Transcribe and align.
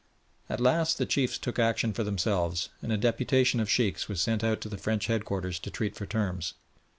At 0.49 0.59
last 0.59 0.97
the 0.97 1.05
chiefs 1.05 1.37
took 1.37 1.59
action 1.59 1.93
for 1.93 2.03
themselves, 2.03 2.69
and 2.81 2.91
a 2.91 2.97
deputation 2.97 3.59
of 3.59 3.69
Sheikhs 3.69 4.07
was 4.09 4.19
sent 4.19 4.43
out 4.43 4.59
to 4.61 4.67
the 4.67 4.79
French 4.79 5.05
headquarters 5.05 5.59
to 5.59 5.69
treat 5.69 5.93
for 5.95 6.07
terms. 6.07 6.55